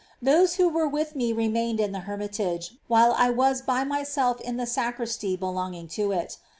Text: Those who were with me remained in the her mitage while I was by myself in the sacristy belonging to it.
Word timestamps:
Those 0.19 0.55
who 0.55 0.67
were 0.67 0.87
with 0.87 1.15
me 1.15 1.31
remained 1.31 1.79
in 1.79 1.91
the 1.91 1.99
her 1.99 2.17
mitage 2.17 2.71
while 2.87 3.11
I 3.15 3.29
was 3.29 3.61
by 3.61 3.83
myself 3.83 4.41
in 4.41 4.57
the 4.57 4.65
sacristy 4.65 5.35
belonging 5.35 5.87
to 5.89 6.11
it. 6.11 6.37